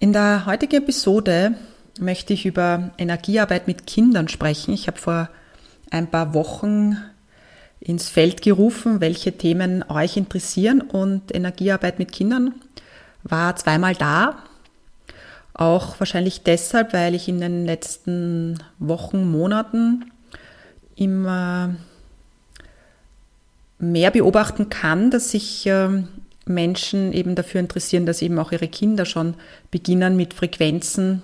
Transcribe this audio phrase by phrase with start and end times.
[0.00, 1.56] In der heutigen Episode
[1.98, 4.72] möchte ich über Energiearbeit mit Kindern sprechen.
[4.72, 5.28] Ich habe vor
[5.90, 6.96] ein paar Wochen
[7.80, 12.54] ins Feld gerufen, welche Themen euch interessieren und Energiearbeit mit Kindern
[13.24, 14.36] war zweimal da.
[15.52, 20.12] Auch wahrscheinlich deshalb, weil ich in den letzten Wochen, Monaten
[20.94, 21.74] immer
[23.80, 26.06] mehr beobachten kann, dass sich ähm,
[26.48, 29.34] Menschen eben dafür interessieren, dass eben auch ihre Kinder schon
[29.70, 31.22] beginnen mit Frequenzen,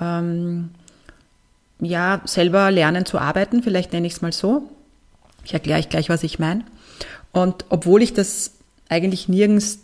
[0.00, 0.70] ähm,
[1.80, 4.70] ja, selber lernen zu arbeiten, vielleicht nenne ich es mal so.
[5.44, 6.64] Ich erkläre euch gleich, was ich meine.
[7.32, 8.52] Und obwohl ich das
[8.88, 9.80] eigentlich nirgends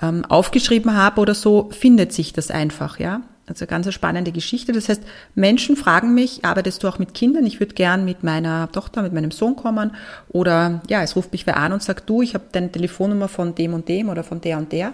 [0.00, 3.22] ähm, aufgeschrieben habe oder so, findet sich das einfach, ja.
[3.48, 4.72] Also ganz eine spannende Geschichte.
[4.72, 5.02] Das heißt,
[5.36, 7.46] Menschen fragen mich, arbeitest du auch mit Kindern?
[7.46, 9.92] Ich würde gern mit meiner Tochter, mit meinem Sohn kommen.
[10.28, 13.54] Oder ja, es ruft mich wer an und sagt, du, ich habe deine Telefonnummer von
[13.54, 14.92] dem und dem oder von der und der.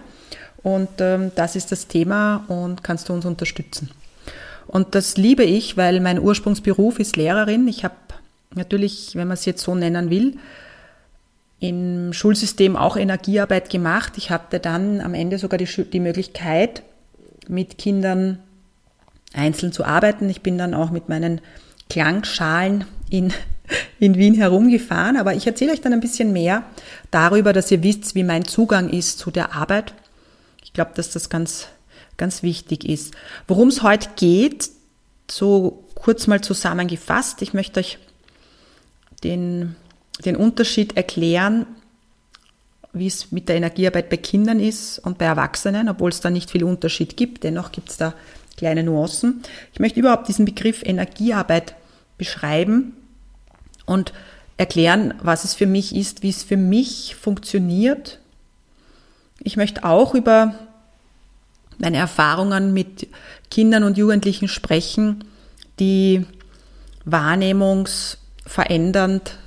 [0.61, 3.89] Und ähm, das ist das Thema und kannst du uns unterstützen.
[4.67, 7.67] Und das liebe ich, weil mein Ursprungsberuf ist Lehrerin.
[7.67, 7.95] Ich habe
[8.53, 10.37] natürlich, wenn man es jetzt so nennen will,
[11.59, 14.13] im Schulsystem auch Energiearbeit gemacht.
[14.17, 16.83] Ich hatte dann am Ende sogar die, die Möglichkeit,
[17.49, 18.39] mit Kindern
[19.33, 20.29] einzeln zu arbeiten.
[20.29, 21.41] Ich bin dann auch mit meinen
[21.89, 23.33] Klangschalen in,
[23.99, 26.63] in Wien herumgefahren, aber ich erzähle euch dann ein bisschen mehr
[27.11, 29.93] darüber, dass ihr wisst, wie mein Zugang ist zu der Arbeit.
[30.63, 31.67] Ich glaube, dass das ganz,
[32.17, 33.13] ganz wichtig ist.
[33.47, 34.69] Worum es heute geht,
[35.29, 37.41] so kurz mal zusammengefasst.
[37.41, 37.97] Ich möchte euch
[39.23, 39.75] den,
[40.25, 41.65] den Unterschied erklären
[42.93, 46.51] wie es mit der Energiearbeit bei Kindern ist und bei Erwachsenen, obwohl es da nicht
[46.51, 47.43] viel Unterschied gibt.
[47.43, 48.13] Dennoch gibt es da
[48.55, 49.41] kleine Nuancen.
[49.73, 51.73] Ich möchte überhaupt diesen Begriff Energiearbeit
[52.19, 52.93] beschreiben
[53.85, 54.13] und
[54.57, 58.19] erklären, was es für mich ist, wie es für mich funktioniert.
[59.39, 60.53] Ich möchte auch über
[61.79, 63.07] meine Erfahrungen mit
[63.49, 65.23] Kindern und Jugendlichen sprechen,
[65.79, 66.27] die
[67.05, 69.39] wahrnehmungsverändernd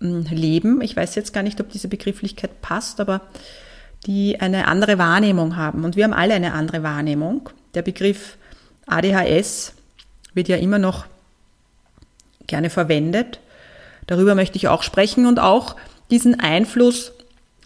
[0.00, 0.80] leben.
[0.80, 3.22] Ich weiß jetzt gar nicht, ob diese Begrifflichkeit passt, aber
[4.06, 5.84] die eine andere Wahrnehmung haben.
[5.84, 7.50] Und wir haben alle eine andere Wahrnehmung.
[7.74, 8.36] Der Begriff
[8.86, 9.74] ADHS
[10.34, 11.06] wird ja immer noch
[12.46, 13.40] gerne verwendet.
[14.06, 15.76] Darüber möchte ich auch sprechen und auch
[16.10, 17.12] diesen Einfluss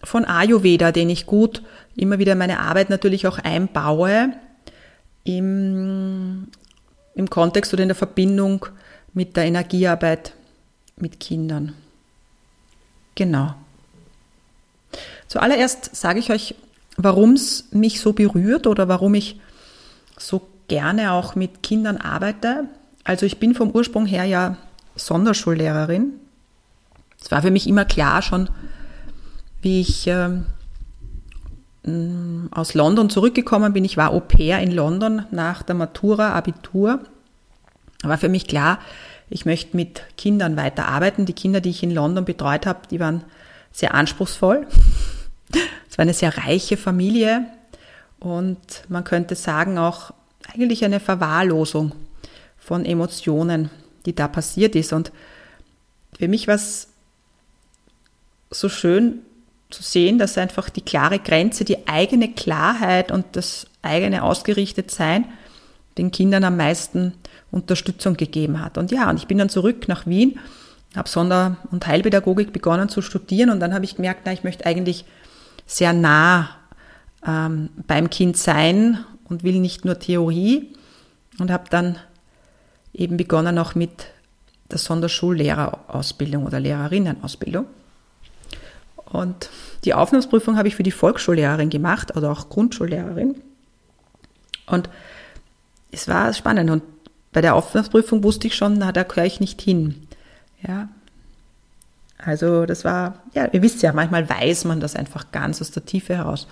[0.03, 1.63] von Ayurveda, den ich gut
[1.95, 4.33] immer wieder in meine Arbeit natürlich auch einbaue,
[5.23, 6.47] im,
[7.15, 8.65] im Kontext oder in der Verbindung
[9.13, 10.33] mit der Energiearbeit
[10.97, 11.73] mit Kindern.
[13.15, 13.53] Genau.
[15.27, 16.55] Zuallererst sage ich euch,
[16.97, 19.39] warum es mich so berührt oder warum ich
[20.17, 22.65] so gerne auch mit Kindern arbeite.
[23.03, 24.57] Also ich bin vom Ursprung her ja
[24.95, 26.13] Sonderschullehrerin.
[27.19, 28.49] Es war für mich immer klar schon,
[29.61, 30.29] wie ich äh,
[32.51, 33.85] aus London zurückgekommen bin.
[33.85, 36.99] Ich war Au pair in London nach der Matura, Abitur.
[38.03, 38.79] War für mich klar,
[39.33, 41.25] ich möchte mit Kindern weiterarbeiten.
[41.25, 43.23] Die Kinder, die ich in London betreut habe, die waren
[43.71, 44.67] sehr anspruchsvoll.
[45.89, 47.45] Es war eine sehr reiche Familie
[48.19, 48.57] und
[48.87, 50.11] man könnte sagen auch
[50.51, 51.91] eigentlich eine Verwahrlosung
[52.57, 53.69] von Emotionen,
[54.07, 54.91] die da passiert ist.
[54.91, 55.11] Und
[56.17, 56.87] für mich war es
[58.49, 59.19] so schön
[59.69, 65.25] zu sehen, dass einfach die klare Grenze, die eigene Klarheit und das eigene Ausgerichtetsein
[65.99, 67.13] den Kindern am meisten
[67.53, 68.77] Unterstützung gegeben hat.
[68.77, 70.39] Und ja, und ich bin dann zurück nach Wien,
[70.95, 74.65] habe Sonder- und Heilpädagogik begonnen zu studieren und dann habe ich gemerkt, na, ich möchte
[74.65, 75.05] eigentlich
[75.65, 76.49] sehr nah
[77.25, 80.73] ähm, beim Kind sein und will nicht nur Theorie
[81.39, 81.97] und habe dann
[82.93, 84.07] eben begonnen auch mit
[84.71, 87.65] der Sonderschullehrerausbildung oder Lehrerinnenausbildung.
[89.05, 89.49] Und
[89.85, 93.35] die Aufnahmsprüfung habe ich für die Volksschullehrerin gemacht oder auch Grundschullehrerin.
[94.65, 94.89] Und
[95.91, 96.71] es war spannend.
[96.71, 96.83] Und
[97.33, 100.07] bei der Aufnahmeprüfung wusste ich schon, na, da gehöre ich nicht hin.
[100.65, 100.87] Ja.
[102.17, 105.85] Also das war, ja, ihr wisst ja, manchmal weiß man das einfach ganz aus der
[105.85, 106.47] Tiefe heraus.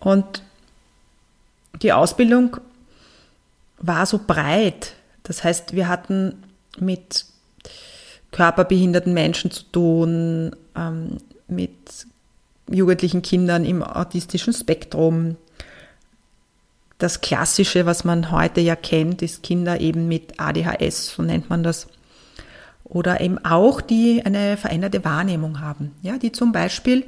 [0.00, 0.42] Und
[1.80, 2.56] die Ausbildung
[3.78, 4.94] war so breit.
[5.22, 6.42] Das heißt, wir hatten
[6.78, 7.26] mit
[8.32, 12.06] körperbehinderten Menschen zu tun, ähm, mit
[12.68, 15.36] jugendlichen Kindern im autistischen Spektrum.
[17.02, 21.64] Das Klassische, was man heute ja kennt, ist Kinder eben mit ADHS, so nennt man
[21.64, 21.88] das.
[22.84, 27.04] Oder eben auch, die eine veränderte Wahrnehmung haben, ja, die zum Beispiel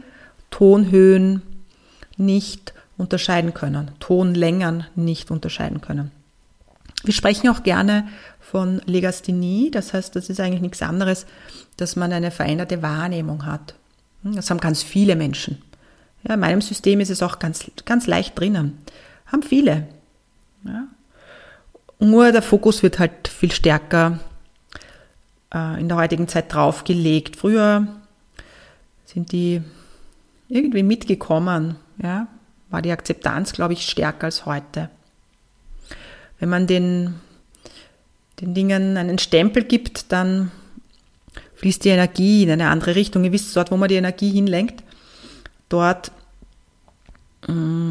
[0.50, 1.43] Tonhöhen
[2.17, 6.11] nicht unterscheiden können, Tonlängen nicht unterscheiden können.
[7.05, 8.08] Wir sprechen auch gerne
[8.41, 11.25] von Legasthenie, das heißt, das ist eigentlich nichts anderes,
[11.76, 13.76] dass man eine veränderte Wahrnehmung hat.
[14.25, 15.62] Das haben ganz viele Menschen.
[16.26, 18.79] Ja, in meinem System ist es auch ganz, ganz leicht drinnen.
[19.26, 19.88] Haben viele.
[20.65, 20.87] Ja.
[21.99, 24.21] Nur der Fokus wird halt viel stärker
[25.53, 27.37] äh, in der heutigen Zeit draufgelegt.
[27.37, 27.87] Früher
[29.05, 29.62] sind die
[30.49, 31.76] irgendwie mitgekommen.
[32.03, 32.29] Ja
[32.75, 34.91] war die Akzeptanz, glaube ich, stärker als heute.
[36.41, 37.15] Wenn man den,
[38.41, 40.50] den Dingen einen Stempel gibt, dann
[41.55, 43.23] fließt die Energie in eine andere Richtung.
[43.23, 44.82] Ihr wisst, dort, wo man die Energie hinlenkt,
[45.69, 46.11] dort
[47.47, 47.84] mm,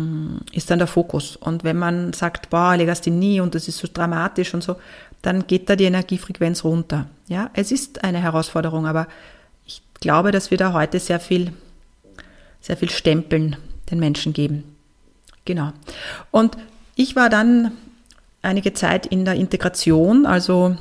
[0.53, 1.35] ist dann der Fokus.
[1.35, 4.75] Und wenn man sagt, boah, Legasthenie und das ist so dramatisch und so,
[5.21, 7.07] dann geht da die Energiefrequenz runter.
[7.27, 9.07] Ja, es ist eine Herausforderung, aber
[9.65, 11.53] ich glaube, dass wir da heute sehr viel,
[12.61, 13.55] sehr viel Stempeln
[13.89, 14.63] den Menschen geben.
[15.45, 15.73] Genau.
[16.29, 16.57] Und
[16.95, 17.71] ich war dann
[18.43, 20.77] einige Zeit in der Integration, also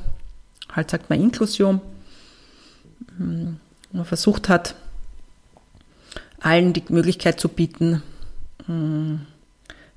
[0.70, 1.80] halt sagt man Inklusion,
[3.16, 3.56] hm,
[3.92, 4.74] man versucht hat,
[6.40, 8.02] allen die Möglichkeit zu bieten,
[8.66, 9.26] hm,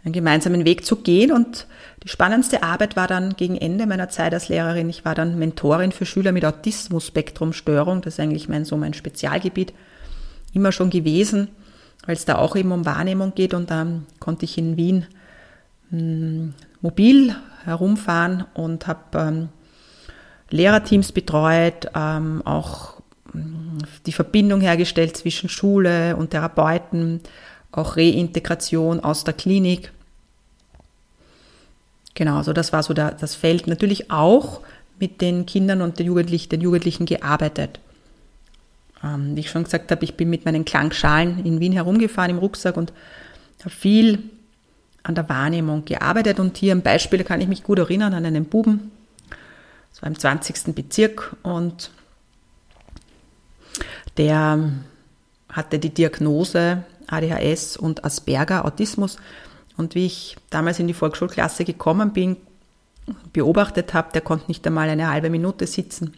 [0.06, 1.31] einen gemeinsamen Weg zu gehen.
[1.31, 1.68] Und
[2.04, 4.90] die spannendste Arbeit war dann gegen Ende meiner Zeit als Lehrerin.
[4.90, 8.02] Ich war dann Mentorin für Schüler mit Autismus-Spektrum-Störung.
[8.02, 9.74] Das ist eigentlich mein, so mein Spezialgebiet
[10.54, 11.50] immer schon gewesen
[12.06, 15.06] weil es da auch eben um Wahrnehmung geht und dann konnte ich in Wien
[15.90, 19.50] hm, mobil herumfahren und habe ähm,
[20.50, 23.01] Lehrerteams betreut, ähm, auch
[23.31, 27.22] hm, die Verbindung hergestellt zwischen Schule und Therapeuten,
[27.72, 29.92] auch Reintegration aus der Klinik.
[32.16, 33.68] Genau, so das war so der, das Feld.
[33.68, 34.62] Natürlich auch
[35.00, 37.80] mit den Kindern und den Jugendlichen, den Jugendlichen gearbeitet.
[39.04, 42.38] Ähm, wie ich schon gesagt habe, ich bin mit meinen Klangschalen in Wien herumgefahren im
[42.38, 42.94] Rucksack und
[43.60, 44.24] habe viel
[45.04, 46.40] an der Wahrnehmung gearbeitet.
[46.40, 48.92] Und hier ein Beispiel, da kann ich mich gut erinnern an einen Buben.
[49.92, 50.74] Das war im 20.
[50.74, 51.92] Bezirk und
[54.18, 54.72] der
[55.50, 59.18] hatte die Diagnose ADHS und Asperger, Autismus.
[59.77, 62.38] Und wie ich damals in die Volksschulklasse gekommen bin,
[63.33, 66.13] beobachtet habe, der konnte nicht einmal eine halbe Minute sitzen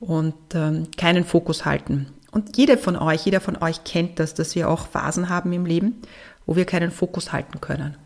[0.00, 2.08] und ähm, keinen Fokus halten.
[2.32, 5.66] Und jeder von euch, jeder von euch kennt das, dass wir auch Phasen haben im
[5.66, 6.00] Leben,
[6.46, 7.96] wo wir keinen Fokus halten können.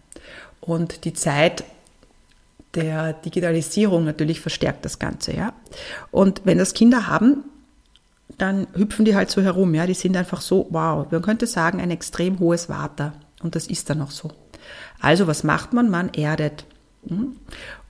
[0.61, 1.64] Und die Zeit
[2.75, 5.52] der Digitalisierung natürlich verstärkt das Ganze, ja.
[6.11, 7.44] Und wenn das Kinder haben,
[8.37, 9.87] dann hüpfen die halt so herum, ja.
[9.87, 13.14] Die sind einfach so, wow, man könnte sagen, ein extrem hohes Water.
[13.43, 14.31] Und das ist dann auch so.
[15.01, 15.90] Also, was macht man?
[15.90, 16.64] Man erdet.
[17.09, 17.37] Hm?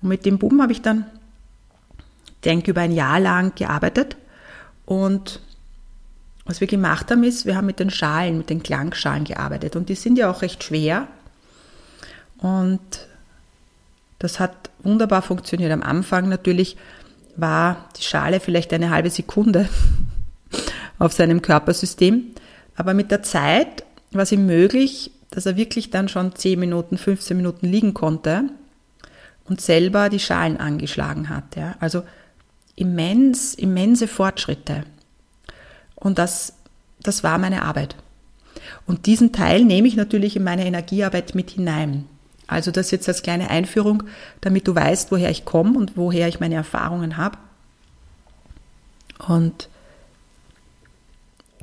[0.03, 1.07] Und mit dem Buben habe ich dann
[2.45, 4.17] denke, über ein Jahr lang gearbeitet.
[4.85, 5.41] Und
[6.45, 9.75] was wir gemacht haben, ist, wir haben mit den Schalen, mit den Klangschalen gearbeitet.
[9.77, 11.09] Und die sind ja auch recht schwer.
[12.39, 12.81] Und
[14.19, 15.73] das hat wunderbar funktioniert.
[15.73, 16.77] Am Anfang natürlich
[17.37, 19.69] war die Schale vielleicht eine halbe Sekunde
[20.99, 22.33] auf seinem Körpersystem.
[22.77, 26.99] Aber mit der Zeit war es ihm möglich, dass er wirklich dann schon 10 Minuten,
[26.99, 28.45] 15 Minuten liegen konnte
[29.45, 31.57] und selber die Schalen angeschlagen hat.
[31.57, 31.77] Ja.
[31.81, 32.03] Also
[32.75, 34.85] immens, immense Fortschritte.
[35.95, 36.55] Und das,
[37.01, 37.97] das war meine Arbeit.
[38.87, 42.07] Und diesen Teil nehme ich natürlich in meine Energiearbeit mit hinein.
[42.47, 44.05] Also das jetzt als kleine Einführung,
[44.41, 47.39] damit du weißt, woher ich komme und woher ich meine Erfahrungen habe.
[49.27, 49.69] Und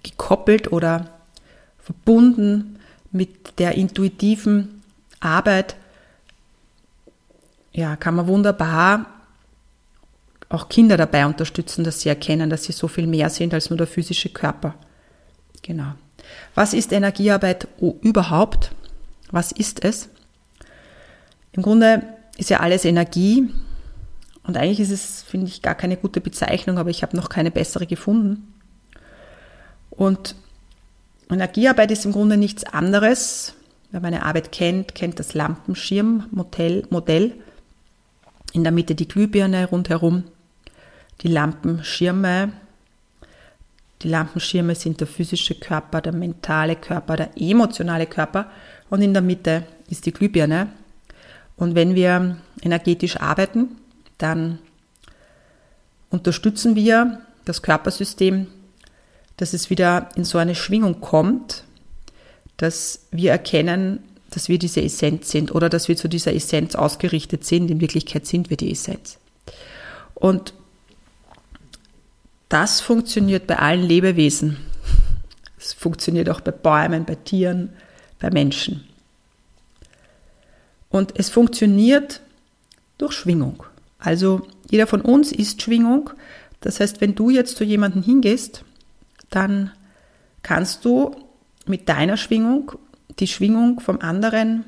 [0.02, 1.10] gekoppelt oder
[1.80, 2.73] verbunden
[3.14, 4.82] mit der intuitiven
[5.20, 5.76] Arbeit,
[7.72, 9.06] ja, kann man wunderbar
[10.50, 13.78] auch Kinder dabei unterstützen, dass sie erkennen, dass sie so viel mehr sind als nur
[13.78, 14.76] der physische Körper.
[15.64, 15.94] Genau.
[16.54, 18.72] Was ist Energiearbeit überhaupt?
[19.32, 20.10] Was ist es?
[21.54, 22.04] Im Grunde
[22.38, 23.50] ist ja alles Energie
[24.44, 27.50] und eigentlich ist es, finde ich, gar keine gute Bezeichnung, aber ich habe noch keine
[27.50, 28.54] bessere gefunden.
[29.90, 30.36] Und
[31.30, 33.54] Energiearbeit ist im Grunde nichts anderes,
[33.92, 37.34] wer meine Arbeit kennt, kennt das Lampenschirmmodell.
[38.54, 40.26] In der Mitte die Glühbirne rundherum,
[41.22, 42.54] die Lampenschirme.
[44.02, 48.50] Die Lampenschirme sind der physische Körper, der mentale Körper, der emotionale Körper
[48.90, 50.68] und in der Mitte ist die Glühbirne.
[51.56, 53.78] Und wenn wir energetisch arbeiten,
[54.18, 54.60] dann
[56.10, 58.48] unterstützen wir das Körpersystem,
[59.38, 61.64] dass es wieder in so eine Schwingung kommt,
[62.58, 64.00] dass wir erkennen,
[64.30, 67.70] dass wir diese Essenz sind oder dass wir zu dieser Essenz ausgerichtet sind.
[67.70, 69.18] In Wirklichkeit sind wir die Essenz.
[70.16, 70.54] Und
[72.50, 74.58] das funktioniert bei allen Lebewesen.
[75.58, 77.70] Es funktioniert auch bei Bäumen, bei Tieren,
[78.20, 78.88] bei Menschen.
[80.90, 82.22] Und es funktioniert
[82.98, 83.64] durch Schwingung.
[83.98, 86.12] Also jeder von uns ist Schwingung.
[86.62, 88.64] Das heißt, wenn du jetzt zu jemandem hingehst,
[89.36, 89.72] dann
[90.42, 91.16] kannst du
[91.66, 92.74] mit deiner Schwingung
[93.20, 94.66] die Schwingung vom anderen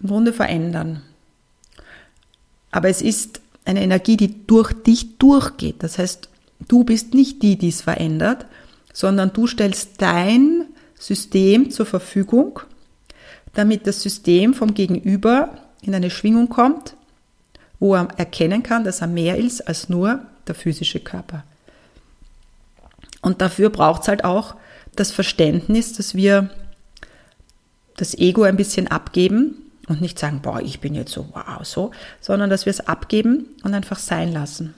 [0.00, 1.02] im Grunde verändern.
[2.70, 5.82] Aber es ist eine Energie, die durch dich durchgeht.
[5.82, 6.28] Das heißt,
[6.68, 8.46] du bist nicht die, die es verändert,
[8.92, 10.66] sondern du stellst dein
[10.98, 12.60] System zur Verfügung,
[13.54, 16.96] damit das System vom Gegenüber in eine Schwingung kommt,
[17.78, 21.44] wo er erkennen kann, dass er mehr ist als nur der physische Körper.
[23.22, 24.56] Und dafür braucht es halt auch
[24.94, 26.50] das Verständnis, dass wir
[27.96, 29.54] das Ego ein bisschen abgeben
[29.88, 33.46] und nicht sagen, boah, ich bin jetzt so, wow, so, sondern dass wir es abgeben
[33.62, 34.74] und einfach sein lassen.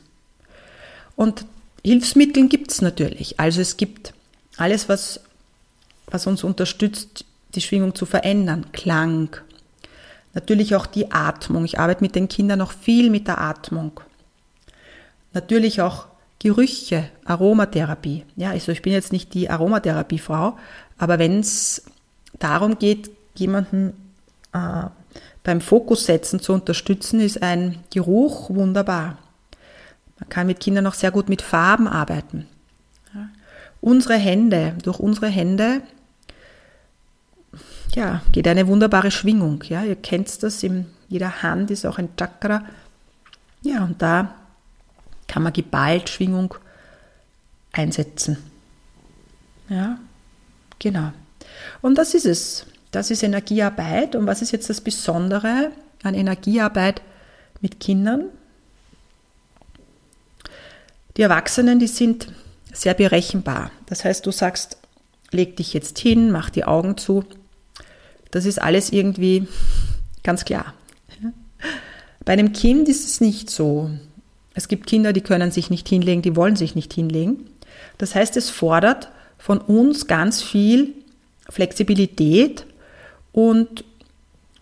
[1.16, 1.46] Und
[1.84, 3.38] Hilfsmittel gibt es natürlich.
[3.40, 4.14] Also es gibt
[4.56, 5.20] alles, was,
[6.06, 7.24] was uns unterstützt,
[7.54, 8.66] die Schwingung zu verändern.
[8.72, 9.36] Klang.
[10.32, 11.64] Natürlich auch die Atmung.
[11.64, 14.00] Ich arbeite mit den Kindern noch viel mit der Atmung.
[15.32, 16.06] Natürlich auch
[16.44, 18.26] Gerüche, Aromatherapie.
[18.36, 20.58] Ja, also ich bin jetzt nicht die Aromatherapiefrau,
[20.98, 21.84] aber wenn es
[22.38, 23.94] darum geht, jemanden
[24.52, 24.82] äh,
[25.42, 29.16] beim Fokus setzen zu unterstützen, ist ein Geruch wunderbar.
[30.20, 32.46] Man kann mit Kindern auch sehr gut mit Farben arbeiten.
[33.14, 33.30] Ja.
[33.80, 35.80] Unsere Hände, durch unsere Hände
[37.94, 39.64] ja, geht eine wunderbare Schwingung.
[39.66, 42.64] Ja, ihr kennt das, in jeder Hand ist auch ein Chakra.
[43.62, 44.34] Ja, und da
[45.28, 46.54] kann man geballt Schwingung
[47.72, 48.38] einsetzen.
[49.68, 49.98] Ja,
[50.78, 51.12] genau.
[51.82, 52.66] Und das ist es.
[52.90, 54.14] Das ist Energiearbeit.
[54.14, 57.02] Und was ist jetzt das Besondere an Energiearbeit
[57.60, 58.26] mit Kindern?
[61.16, 62.28] Die Erwachsenen, die sind
[62.72, 63.70] sehr berechenbar.
[63.86, 64.78] Das heißt, du sagst,
[65.30, 67.24] leg dich jetzt hin, mach die Augen zu.
[68.30, 69.46] Das ist alles irgendwie
[70.22, 70.74] ganz klar.
[72.24, 73.90] Bei einem Kind ist es nicht so.
[74.54, 77.50] Es gibt Kinder, die können sich nicht hinlegen, die wollen sich nicht hinlegen.
[77.98, 80.94] Das heißt, es fordert von uns ganz viel
[81.48, 82.66] Flexibilität
[83.32, 83.84] und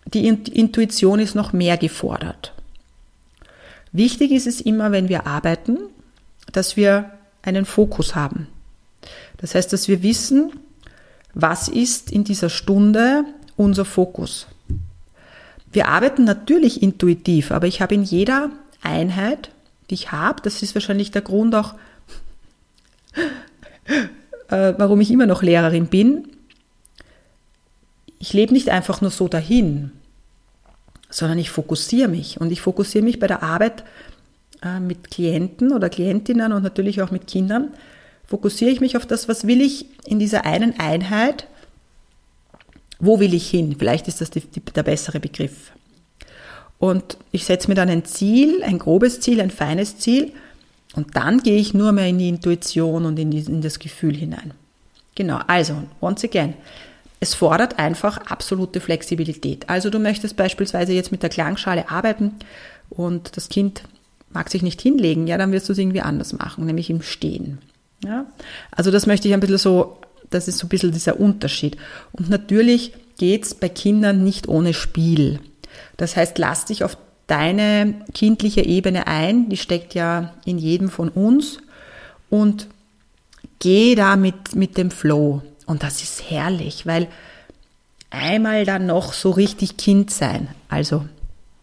[0.05, 2.53] die Intuition ist noch mehr gefordert.
[3.91, 5.77] Wichtig ist es immer, wenn wir arbeiten,
[6.51, 8.47] dass wir einen Fokus haben.
[9.37, 10.51] Das heißt, dass wir wissen,
[11.33, 14.47] was ist in dieser Stunde unser Fokus.
[15.71, 19.49] Wir arbeiten natürlich intuitiv, aber ich habe in jeder Einheit
[19.93, 20.41] die ich habe.
[20.41, 21.75] Das ist wahrscheinlich der Grund auch,
[24.49, 26.27] äh, warum ich immer noch Lehrerin bin.
[28.17, 29.91] Ich lebe nicht einfach nur so dahin,
[31.09, 32.41] sondern ich fokussiere mich.
[32.41, 33.83] Und ich fokussiere mich bei der Arbeit
[34.63, 37.71] äh, mit Klienten oder Klientinnen und natürlich auch mit Kindern.
[38.25, 41.47] Fokussiere ich mich auf das, was will ich in dieser einen Einheit,
[42.99, 43.75] wo will ich hin?
[43.77, 45.71] Vielleicht ist das die, die, der bessere Begriff.
[46.83, 50.33] Und ich setze mir dann ein Ziel, ein grobes Ziel, ein feines Ziel.
[50.93, 54.13] Und dann gehe ich nur mehr in die Intuition und in, die, in das Gefühl
[54.13, 54.51] hinein.
[55.15, 56.55] Genau, also, once again,
[57.21, 59.69] es fordert einfach absolute Flexibilität.
[59.69, 62.33] Also du möchtest beispielsweise jetzt mit der Klangschale arbeiten
[62.89, 63.83] und das Kind
[64.33, 67.59] mag sich nicht hinlegen, ja, dann wirst du es irgendwie anders machen, nämlich im Stehen.
[68.03, 68.25] Ja?
[68.71, 69.99] Also das möchte ich ein bisschen so,
[70.29, 71.77] das ist so ein bisschen dieser Unterschied.
[72.11, 75.39] Und natürlich geht es bei Kindern nicht ohne Spiel.
[76.03, 81.07] Das heißt, lass dich auf deine kindliche Ebene ein, die steckt ja in jedem von
[81.07, 81.59] uns
[82.29, 82.67] und
[83.59, 85.41] geh da mit, mit dem Flow.
[85.65, 87.07] Und das ist herrlich, weil
[88.09, 90.49] einmal dann noch so richtig Kind sein.
[90.67, 91.05] Also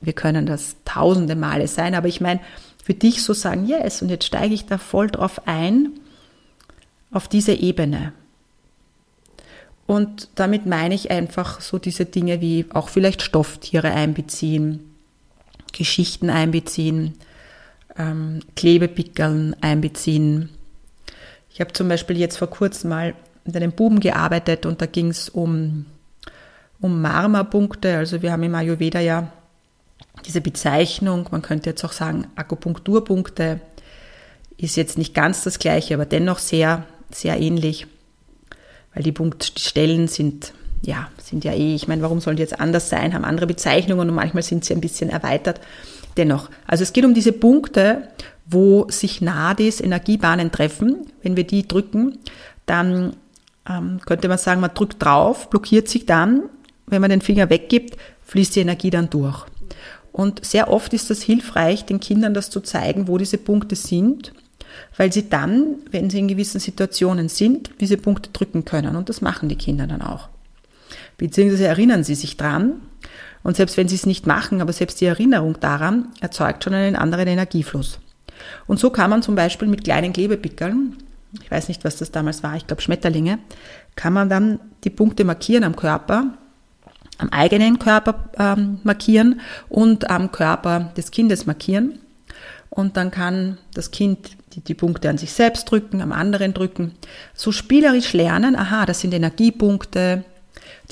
[0.01, 2.41] wir können das tausende Male sein, aber ich meine,
[2.83, 5.91] für dich so sagen, yes, und jetzt steige ich da voll drauf ein,
[7.13, 8.15] auf diese Ebene.
[9.91, 14.95] Und damit meine ich einfach so diese Dinge wie auch vielleicht Stofftiere einbeziehen,
[15.73, 17.15] Geschichten einbeziehen,
[17.99, 20.49] ähm, Klebepickeln einbeziehen.
[21.53, 25.09] Ich habe zum Beispiel jetzt vor kurzem mal mit einem Buben gearbeitet und da ging
[25.09, 25.87] es um
[26.79, 27.97] um Marma-Punkte.
[27.97, 29.33] Also wir haben im Ayurveda ja
[30.25, 33.59] diese Bezeichnung, man könnte jetzt auch sagen Akupunkturpunkte,
[34.57, 37.89] ist jetzt nicht ganz das gleiche, aber dennoch sehr, sehr ähnlich,
[38.95, 42.89] weil die Punktstellen sind, ja, sind ja eh, ich meine, warum sollen die jetzt anders
[42.89, 45.61] sein, haben andere Bezeichnungen und manchmal sind sie ein bisschen erweitert.
[46.17, 48.09] Dennoch, also es geht um diese Punkte,
[48.47, 51.07] wo sich Nadis, Energiebahnen treffen.
[51.23, 52.19] Wenn wir die drücken,
[52.67, 53.17] dann
[53.69, 56.43] ähm, könnte man sagen, man drückt drauf, blockiert sich dann.
[56.87, 59.47] Wenn man den Finger weggibt, fließt die Energie dann durch.
[60.13, 64.33] Und sehr oft ist das hilfreich, den Kindern das zu zeigen, wo diese Punkte sind,
[64.97, 68.97] weil sie dann, wenn sie in gewissen Situationen sind, diese Punkte drücken können.
[68.97, 70.29] Und das machen die Kinder dann auch.
[71.19, 72.81] Beziehungsweise erinnern sie sich dran.
[73.43, 76.97] Und selbst wenn sie es nicht machen, aber selbst die Erinnerung daran erzeugt schon einen
[76.97, 77.99] anderen Energiefluss.
[78.67, 80.97] Und so kann man zum Beispiel mit kleinen Klebepickeln,
[81.43, 83.39] ich weiß nicht, was das damals war, ich glaube Schmetterlinge,
[83.97, 86.35] kann man dann die Punkte markieren am Körper,
[87.19, 91.99] am eigenen Körper ähm, markieren und am Körper des Kindes markieren.
[92.71, 96.93] Und dann kann das Kind die, die Punkte an sich selbst drücken, am anderen drücken.
[97.35, 100.25] So spielerisch lernen, aha, das sind Energiepunkte,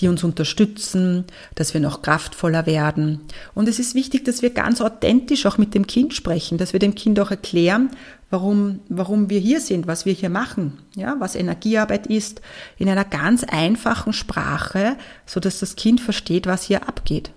[0.00, 1.24] die uns unterstützen,
[1.54, 3.20] dass wir noch kraftvoller werden.
[3.54, 6.80] Und es ist wichtig, dass wir ganz authentisch auch mit dem Kind sprechen, dass wir
[6.80, 7.90] dem Kind auch erklären,
[8.30, 12.40] warum, warum wir hier sind, was wir hier machen, ja, was Energiearbeit ist,
[12.78, 14.96] in einer ganz einfachen Sprache,
[15.26, 17.32] so dass das Kind versteht, was hier abgeht.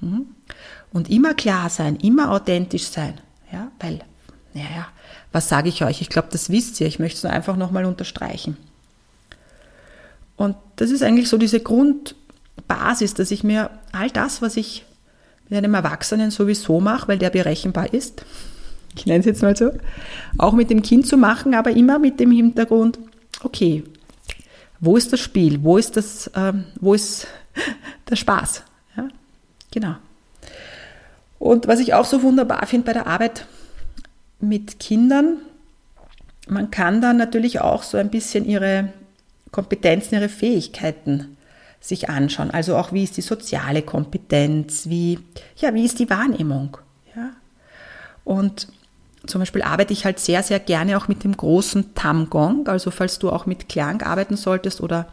[0.00, 0.26] Mhm.
[0.92, 3.20] Und immer klar sein, immer authentisch sein,
[3.52, 4.00] ja, weil,
[4.54, 4.86] naja,
[5.36, 6.00] was sage ich euch?
[6.00, 6.86] Ich glaube, das wisst ihr.
[6.86, 8.56] Ich möchte es nur einfach nochmal unterstreichen.
[10.34, 14.86] Und das ist eigentlich so diese Grundbasis, dass ich mir all das, was ich
[15.50, 18.24] mit einem Erwachsenen sowieso mache, weil der berechenbar ist,
[18.96, 19.72] ich nenne es jetzt mal so,
[20.38, 22.98] auch mit dem Kind zu machen, aber immer mit dem Hintergrund,
[23.42, 23.84] okay,
[24.80, 27.26] wo ist das Spiel, wo ist, das, ähm, wo ist
[28.08, 28.62] der Spaß?
[28.96, 29.08] Ja,
[29.70, 29.96] genau.
[31.38, 33.44] Und was ich auch so wunderbar finde bei der Arbeit
[34.40, 35.38] mit Kindern,
[36.48, 38.92] man kann dann natürlich auch so ein bisschen ihre
[39.50, 41.36] Kompetenzen, ihre Fähigkeiten
[41.80, 42.50] sich anschauen.
[42.50, 45.18] Also auch wie ist die soziale Kompetenz, wie,
[45.56, 46.78] ja, wie ist die Wahrnehmung.
[47.14, 47.30] Ja?
[48.24, 48.68] Und
[49.26, 52.68] zum Beispiel arbeite ich halt sehr, sehr gerne auch mit dem großen Tam-Gong.
[52.68, 55.08] Also falls du auch mit Klang arbeiten solltest oder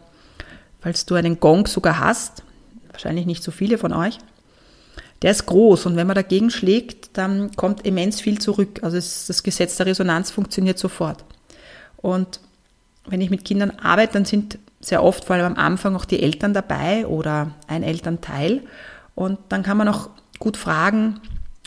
[0.82, 2.44] falls du einen Gong sogar hast,
[2.92, 4.20] wahrscheinlich nicht so viele von euch,
[5.24, 8.82] der ist groß und wenn man dagegen schlägt, dann kommt immens viel zurück.
[8.84, 11.24] Also es, das Gesetz der Resonanz funktioniert sofort.
[11.98, 12.42] Und
[13.06, 16.22] wenn ich mit Kindern arbeite, dann sind sehr oft, vor allem am Anfang, auch die
[16.22, 18.62] Eltern dabei oder ein Elternteil.
[19.16, 20.10] Und dann kann man auch
[20.40, 21.22] gut fragen,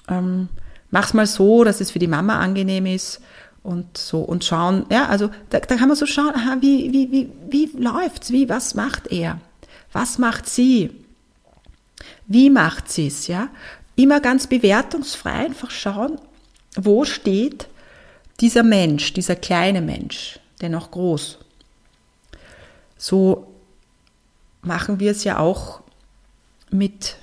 [0.09, 0.49] ähm,
[0.91, 3.23] mach's mal so, dass es für die Mama angenehm ist
[3.63, 7.11] und so und schauen, ja, also da, da kann man so schauen, aha, wie, wie,
[7.11, 9.41] wie, wie läuft's, wie, was macht er?
[9.93, 11.06] Was macht sie?
[12.27, 13.49] Wie macht sie's, ja?
[13.95, 16.21] Immer ganz bewertungsfrei einfach schauen,
[16.77, 17.69] wo steht
[18.41, 21.39] dieser Mensch, dieser kleine Mensch dennoch groß.
[22.99, 23.47] So
[24.63, 25.81] machen wir es ja auch
[26.71, 27.17] mit,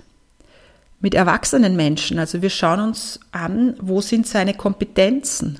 [1.00, 2.20] mit erwachsenen Menschen.
[2.20, 5.60] Also wir schauen uns an, wo sind seine Kompetenzen?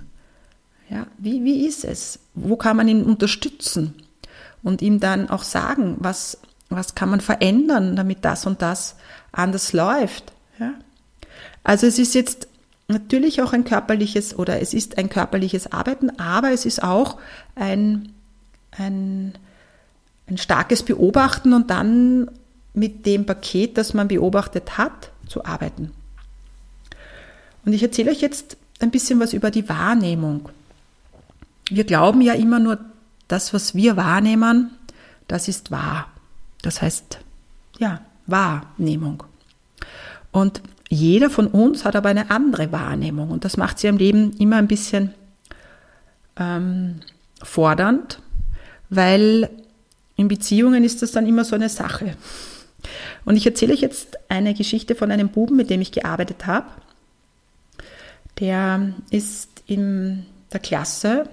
[0.90, 2.20] Ja, wie, wie ist es?
[2.34, 3.96] Wo kann man ihn unterstützen?
[4.62, 6.38] Und ihm dann auch sagen, was,
[6.76, 8.96] was kann man verändern, damit das und das
[9.32, 10.34] anders läuft?
[10.60, 10.74] Ja?
[11.64, 12.48] Also es ist jetzt
[12.88, 17.18] natürlich auch ein körperliches oder es ist ein körperliches Arbeiten, aber es ist auch
[17.56, 18.14] ein,
[18.72, 19.34] ein,
[20.28, 22.30] ein starkes Beobachten und dann
[22.74, 25.92] mit dem Paket, das man beobachtet hat, zu arbeiten.
[27.66, 30.50] Und ich erzähle euch jetzt ein bisschen was über die Wahrnehmung.
[31.70, 32.80] Wir glauben ja immer nur,
[33.28, 34.72] das, was wir wahrnehmen,
[35.28, 36.08] das ist wahr.
[36.64, 37.20] Das heißt,
[37.78, 39.24] ja, Wahrnehmung.
[40.32, 44.36] Und jeder von uns hat aber eine andere Wahrnehmung und das macht sie im Leben
[44.38, 45.14] immer ein bisschen
[46.38, 47.02] ähm,
[47.42, 48.20] fordernd,
[48.90, 49.50] weil
[50.16, 52.16] in Beziehungen ist das dann immer so eine Sache.
[53.26, 56.68] Und ich erzähle euch jetzt eine Geschichte von einem Buben, mit dem ich gearbeitet habe.
[58.40, 61.30] Der ist in der Klasse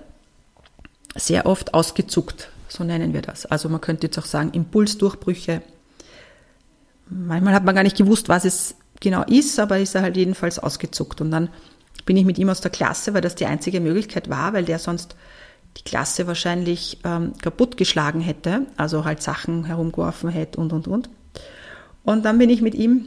[1.16, 3.46] sehr oft ausgezuckt, so nennen wir das.
[3.46, 5.62] Also man könnte jetzt auch sagen Impulsdurchbrüche.
[7.08, 10.58] Manchmal hat man gar nicht gewusst, was es genau ist, aber ist er halt jedenfalls
[10.58, 11.20] ausgezuckt.
[11.20, 11.48] Und dann
[12.06, 14.78] bin ich mit ihm aus der Klasse, weil das die einzige Möglichkeit war, weil der
[14.78, 15.16] sonst
[15.76, 21.10] die Klasse wahrscheinlich ähm, kaputtgeschlagen hätte, also halt Sachen herumgeworfen hätte und, und, und.
[22.04, 23.06] Und dann bin ich mit ihm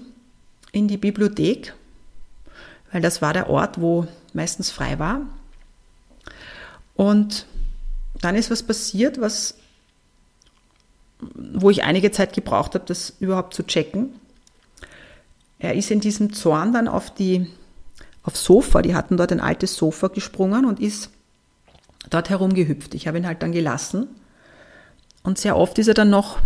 [0.71, 1.73] in die Bibliothek,
[2.91, 5.21] weil das war der Ort, wo meistens frei war.
[6.95, 7.45] Und
[8.24, 9.56] dann ist was passiert, was,
[11.20, 14.14] wo ich einige Zeit gebraucht habe, das überhaupt zu checken.
[15.60, 17.48] Er ist in diesem Zorn dann auf die,
[18.24, 21.10] aufs Sofa, die hatten dort ein altes Sofa gesprungen und ist
[22.10, 22.96] dort herumgehüpft.
[22.96, 24.08] Ich habe ihn halt dann gelassen.
[25.24, 26.40] Und sehr oft ist er dann noch,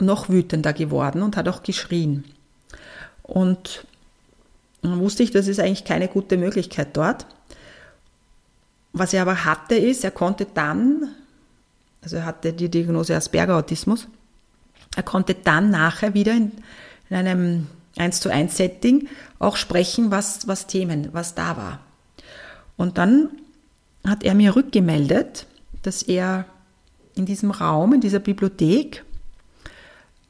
[0.00, 2.24] noch wütender geworden und hat auch geschrien.
[3.22, 3.86] Und
[4.82, 7.26] dann wusste ich, das ist eigentlich keine gute Möglichkeit dort.
[8.92, 11.08] Was er aber hatte, ist, er konnte dann,
[12.02, 14.06] also er hatte die Diagnose Asperger-Autismus,
[14.96, 16.52] er konnte dann nachher wieder in,
[17.08, 21.80] in einem 1 zu 1 Setting auch sprechen, was, was Themen, was da war.
[22.76, 23.30] Und dann
[24.06, 25.46] hat er mir rückgemeldet,
[25.82, 26.46] dass er
[27.14, 29.04] in diesem Raum, in dieser Bibliothek,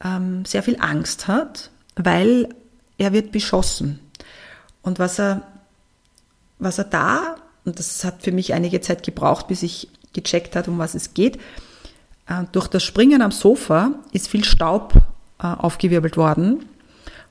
[0.03, 2.49] ähm, sehr viel Angst hat, weil
[2.99, 4.01] er wird beschossen.
[4.83, 5.43] Und was er,
[6.59, 10.69] was er da, und das hat für mich einige Zeit gebraucht, bis ich gecheckt hat,
[10.69, 11.39] um was es geht,
[12.27, 14.95] äh, durch das Springen am Sofa ist viel Staub
[15.39, 16.67] äh, aufgewirbelt worden.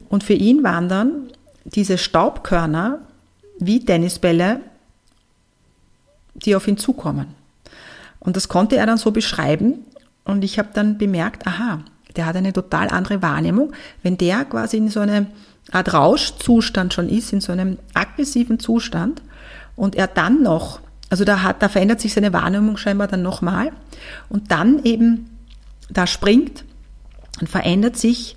[0.09, 1.31] Und für ihn waren dann
[1.65, 2.99] diese Staubkörner
[3.59, 4.61] wie Tennisbälle,
[6.33, 7.27] die auf ihn zukommen.
[8.19, 9.85] Und das konnte er dann so beschreiben.
[10.23, 11.79] Und ich habe dann bemerkt, aha,
[12.15, 13.73] der hat eine total andere Wahrnehmung.
[14.03, 15.27] Wenn der quasi in so einem
[15.71, 19.21] Art Rauschzustand schon ist, in so einem aggressiven Zustand
[19.81, 23.71] und er dann noch, also da, hat, da verändert sich seine Wahrnehmung scheinbar dann nochmal
[24.29, 25.39] und dann eben
[25.89, 26.65] da springt,
[27.39, 28.35] dann verändert sich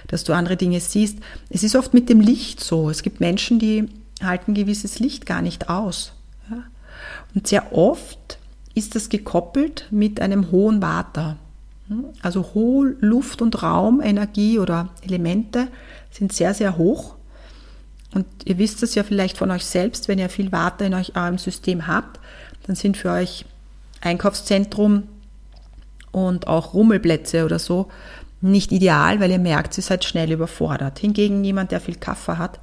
[0.09, 1.19] dass du andere Dinge siehst.
[1.51, 2.91] Es ist oft mit dem Licht so.
[2.91, 3.89] Es gibt Menschen, die
[4.23, 6.13] halten gewisses Licht gar nicht aus.
[6.51, 6.63] Ja?
[7.35, 8.39] Und sehr oft
[8.75, 11.37] ist das gekoppelt mit einem hohen Vata.
[12.21, 15.69] Also hohe Luft- und Raumenergie oder Elemente
[16.17, 17.15] sind sehr, sehr hoch.
[18.15, 21.17] Und ihr wisst es ja vielleicht von euch selbst, wenn ihr viel Vata in euch
[21.17, 22.19] eurem System habt,
[22.67, 23.45] dann sind für euch
[24.01, 25.05] Einkaufszentrum
[26.13, 27.91] und auch Rummelplätze oder so
[28.41, 30.99] nicht ideal, weil ihr merkt, ihr seid schnell überfordert.
[30.99, 32.61] Hingegen jemand, der viel Kaffer hat,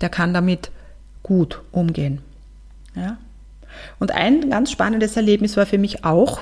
[0.00, 0.70] der kann damit
[1.22, 2.20] gut umgehen.
[2.94, 3.18] Ja?
[3.98, 6.40] Und ein ganz spannendes Erlebnis war für mich auch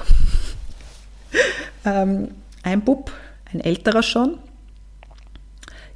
[1.85, 2.29] ähm,
[2.63, 3.13] ein Bub,
[3.53, 4.39] ein älterer schon,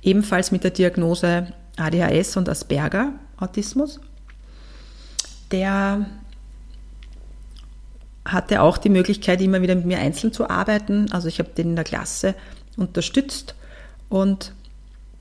[0.02, 4.00] ebenfalls mit der Diagnose ADHS und Asperger Autismus.
[5.50, 6.06] Der
[8.24, 11.10] hatte auch die Möglichkeit, immer wieder mit mir einzeln zu arbeiten.
[11.12, 12.34] Also ich habe den in der Klasse
[12.76, 13.54] unterstützt
[14.08, 14.52] und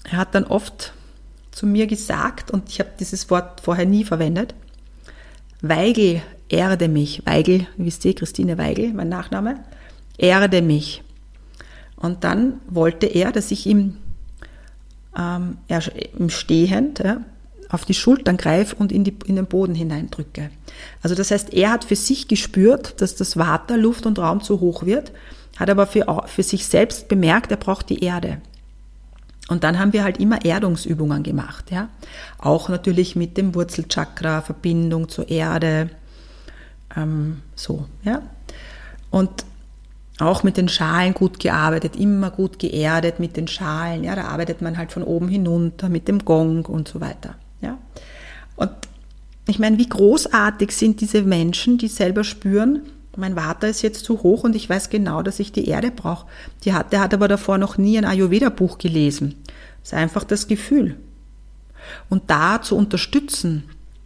[0.04, 0.94] er hat dann oft
[1.52, 4.56] zu mir gesagt, und ich habe dieses Wort vorher nie verwendet,
[5.62, 7.26] Weigel erde mich.
[7.26, 9.64] Weigel, wisst ihr, Christine Weigel, mein Nachname,
[10.18, 11.04] erde mich.
[11.96, 13.98] Und dann wollte er, dass ich ihm
[15.18, 15.58] ähm,
[16.18, 17.22] im Stehend ja,
[17.70, 20.50] auf die Schultern greife und in, die, in den Boden hineindrücke.
[21.02, 24.60] Also das heißt, er hat für sich gespürt, dass das Water, Luft und Raum zu
[24.60, 25.12] hoch wird,
[25.58, 28.42] hat aber für, für sich selbst bemerkt, er braucht die Erde.
[29.48, 31.90] Und dann haben wir halt immer Erdungsübungen gemacht, ja.
[32.38, 35.90] Auch natürlich mit dem Wurzelchakra, Verbindung zur Erde,
[36.96, 38.22] ähm, so, ja.
[39.10, 39.46] Und
[40.22, 44.16] auch mit den Schalen gut gearbeitet, immer gut geerdet mit den Schalen, ja.
[44.16, 47.78] Da arbeitet man halt von oben hinunter mit dem Gong und so weiter, ja.
[48.56, 48.72] Und
[49.48, 52.84] ich meine, wie großartig sind diese Menschen, die selber spüren,
[53.18, 56.28] mein Vater ist jetzt zu hoch und ich weiß genau, dass ich die Erde brauche.
[56.64, 59.36] Die hat, der hat aber davor noch nie ein Ayurveda-Buch gelesen.
[59.82, 60.96] Das ist einfach das Gefühl.
[62.10, 63.64] Und da zu unterstützen,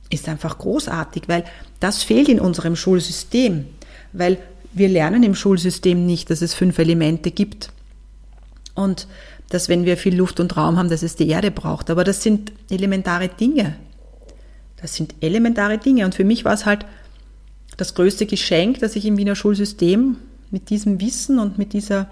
[0.10, 1.44] ist einfach großartig, weil
[1.80, 3.66] das fehlt in unserem Schulsystem.
[4.12, 4.40] Weil
[4.76, 7.72] wir lernen im Schulsystem nicht, dass es fünf Elemente gibt.
[8.74, 9.08] Und
[9.50, 11.90] dass wenn wir viel Luft und Raum haben, dass es die Erde braucht.
[11.90, 13.76] Aber das sind elementare Dinge.
[14.82, 16.06] Das sind elementare Dinge.
[16.06, 16.86] Und für mich war es halt
[17.78, 20.18] das größte Geschenk, dass ich im Wiener Schulsystem
[20.52, 22.10] mit diesem Wissen und mit dieser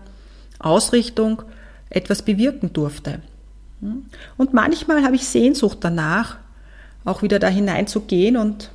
[0.59, 1.43] Ausrichtung
[1.89, 3.19] etwas bewirken durfte.
[4.37, 6.37] Und manchmal habe ich Sehnsucht danach,
[7.05, 8.71] auch wieder da hineinzugehen und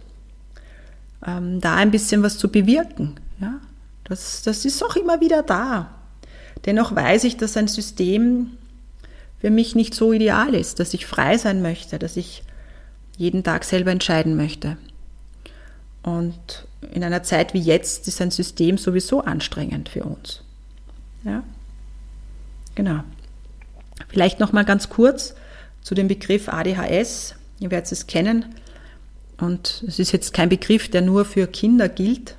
[1.26, 3.14] ähm, da ein bisschen was zu bewirken.
[3.40, 3.60] Ja?
[4.08, 5.94] Das, das ist auch immer wieder da.
[6.64, 8.58] Dennoch weiß ich, dass ein System
[9.40, 12.42] für mich nicht so ideal ist, dass ich frei sein möchte, dass ich
[13.16, 14.76] jeden Tag selber entscheiden möchte.
[16.02, 20.42] Und in einer Zeit wie jetzt ist ein System sowieso anstrengend für uns.
[21.24, 21.42] Ja?
[22.74, 23.02] Genau.
[24.08, 25.34] Vielleicht noch mal ganz kurz
[25.82, 27.34] zu dem Begriff ADHS.
[27.60, 28.54] Ihr werdet es kennen.
[29.38, 32.36] Und es ist jetzt kein Begriff, der nur für Kinder gilt.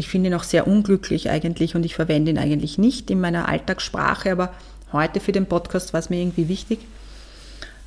[0.00, 3.50] Ich finde ihn auch sehr unglücklich eigentlich und ich verwende ihn eigentlich nicht in meiner
[3.50, 4.54] Alltagssprache, aber
[4.92, 6.78] heute für den Podcast war es mir irgendwie wichtig.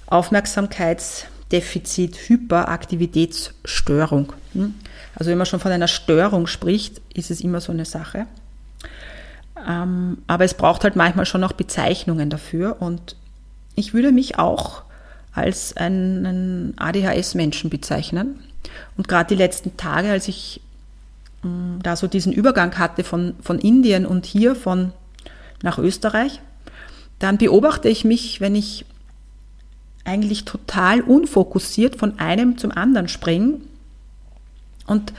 [0.05, 4.31] Aufmerksamkeitsdefizit, Hyperaktivitätsstörung.
[4.53, 4.75] Hm?
[5.15, 8.27] Also wenn man schon von einer Störung spricht, ist es immer so eine Sache.
[9.67, 13.15] Ähm, aber es braucht halt manchmal schon noch Bezeichnungen dafür und
[13.73, 14.83] ich würde mich auch
[15.33, 18.37] als einen ADHS-Menschen bezeichnen.
[18.97, 20.61] Und gerade die letzten Tage, als ich
[21.81, 24.93] da so diesen Übergang hatte von, von Indien und hier von
[25.61, 26.41] nach Österreich,
[27.19, 28.85] dann beobachte ich mich, wenn ich
[30.05, 33.61] eigentlich total unfokussiert von einem zum anderen springe.
[34.85, 35.13] Und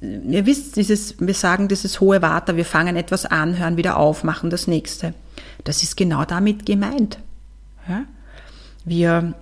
[0.00, 4.24] ihr wisst, dieses, wir sagen dieses hohe Water, wir fangen etwas an, hören wieder auf,
[4.24, 5.14] machen das nächste.
[5.64, 7.18] Das ist genau damit gemeint.
[7.88, 8.04] Ja?
[8.84, 9.34] Wir,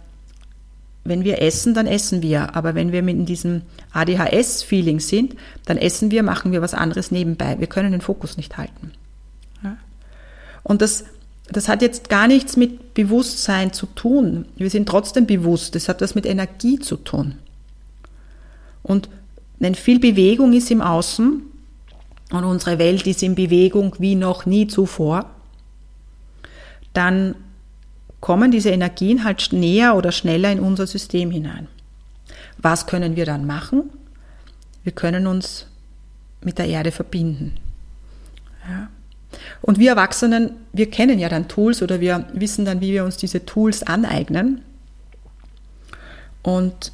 [1.05, 2.57] wenn wir essen, dann essen wir.
[2.57, 3.63] Aber wenn wir mit diesem
[3.93, 5.37] ADHS-Feeling sind,
[5.67, 7.57] dann essen wir, machen wir was anderes nebenbei.
[7.59, 8.93] Wir können den Fokus nicht halten.
[10.63, 11.05] Und das
[11.51, 14.47] das hat jetzt gar nichts mit Bewusstsein zu tun.
[14.57, 15.75] Wir sind trotzdem bewusst.
[15.75, 17.35] Das hat was mit Energie zu tun.
[18.83, 19.09] Und
[19.59, 21.43] wenn viel Bewegung ist im Außen
[22.31, 25.31] und unsere Welt ist in Bewegung wie noch nie zuvor,
[26.93, 27.35] dann
[28.25, 31.69] kommen diese Energien halt näher oder schneller in unser System hinein.
[32.57, 33.91] Was können wir dann machen?
[34.83, 35.67] Wir können uns
[36.41, 37.59] mit der Erde verbinden.
[38.67, 38.89] Ja.
[39.61, 43.19] Und wir Erwachsenen, wir kennen ja dann Tools oder wir wissen dann, wie wir uns
[43.19, 44.63] diese Tools aneignen.
[46.43, 46.93] Und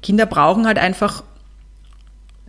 [0.00, 1.24] Kinder brauchen halt einfach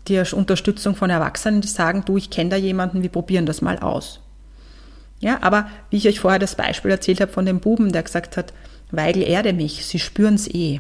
[0.08, 3.80] die Unterstützung von Erwachsenen, die sagen, du, ich kenne da jemanden, wir probieren das mal
[3.80, 4.20] aus.
[5.20, 8.38] Ja, aber wie ich euch vorher das Beispiel erzählt habe von dem Buben, der gesagt
[8.38, 8.54] hat,
[8.92, 10.80] Weigel erde mich, sie spüren es eh.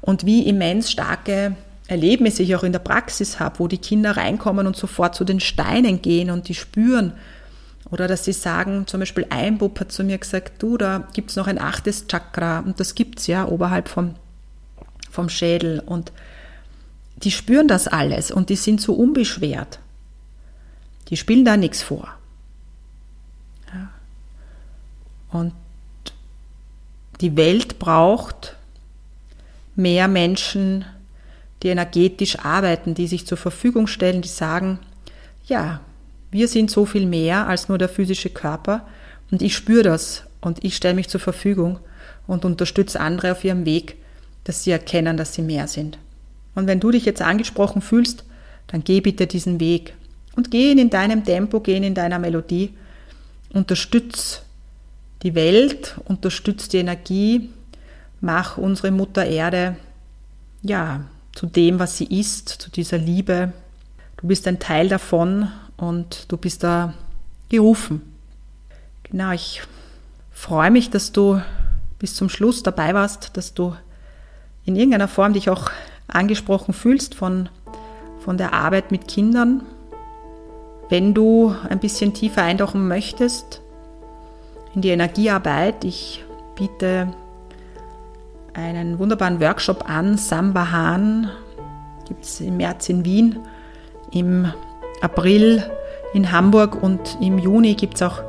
[0.00, 1.56] Und wie immens starke
[1.88, 5.40] Erlebnisse ich auch in der Praxis habe, wo die Kinder reinkommen und sofort zu den
[5.40, 7.12] Steinen gehen und die spüren.
[7.90, 11.30] Oder dass sie sagen, zum Beispiel ein Bub hat zu mir gesagt, du, da gibt
[11.30, 14.14] es noch ein achtes Chakra und das gibt es ja oberhalb vom,
[15.10, 15.80] vom Schädel.
[15.84, 16.12] Und
[17.16, 19.78] die spüren das alles und die sind so unbeschwert.
[21.08, 22.08] Die spielen da nichts vor.
[23.74, 23.90] Ja.
[25.32, 25.52] Und
[27.20, 28.56] die Welt braucht
[29.74, 30.84] mehr Menschen,
[31.62, 34.78] die energetisch arbeiten, die sich zur Verfügung stellen, die sagen,
[35.46, 35.80] ja,
[36.30, 38.86] wir sind so viel mehr als nur der physische Körper
[39.30, 41.78] und ich spüre das und ich stelle mich zur Verfügung
[42.26, 43.96] und unterstütze andere auf ihrem Weg,
[44.44, 45.98] dass sie erkennen, dass sie mehr sind.
[46.54, 48.24] Und wenn du dich jetzt angesprochen fühlst,
[48.66, 49.94] dann geh bitte diesen Weg
[50.36, 52.70] und geh ihn in deinem Tempo, geh ihn in deiner Melodie,
[53.52, 54.42] unterstütz
[55.22, 57.50] die Welt, unterstütz die Energie,
[58.20, 59.76] mach unsere Mutter Erde,
[60.62, 63.52] ja, zu dem, was sie ist, zu dieser Liebe.
[64.16, 66.94] Du bist ein Teil davon und du bist da
[67.48, 68.02] gerufen.
[69.04, 69.62] Genau, ich
[70.30, 71.40] freue mich, dass du
[71.98, 73.74] bis zum Schluss dabei warst, dass du
[74.64, 75.70] in irgendeiner Form dich auch
[76.08, 77.48] angesprochen fühlst von,
[78.24, 79.62] von der Arbeit mit Kindern.
[80.88, 83.62] Wenn du ein bisschen tiefer eintauchen möchtest
[84.74, 87.08] in die Energiearbeit, ich biete
[88.54, 91.30] einen wunderbaren Workshop an, Sambahan,
[92.06, 93.38] gibt es im März in Wien,
[94.10, 94.52] im
[95.00, 95.62] April
[96.14, 98.22] in Hamburg und im Juni gibt es auch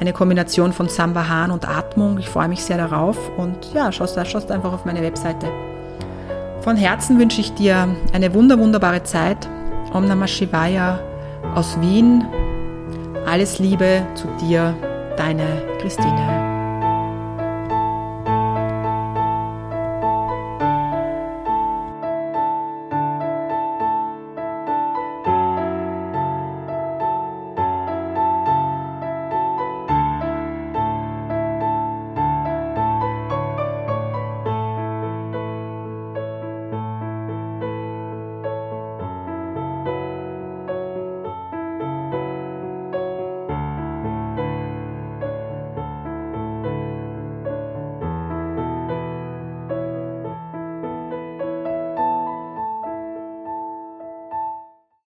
[0.00, 2.18] eine Kombination von Sambahan und Atmung.
[2.18, 5.46] Ich freue mich sehr darauf und ja, schaust, schaust einfach auf meine Webseite.
[6.60, 9.48] Von Herzen wünsche ich dir eine wunder, wunderbare Zeit.
[9.92, 11.00] Om Namah Shivaya
[11.54, 12.24] aus Wien.
[13.26, 14.74] Alles Liebe zu dir,
[15.20, 16.39] deine Christine.